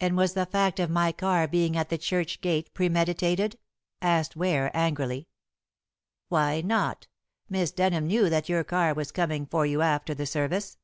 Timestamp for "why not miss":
6.30-7.70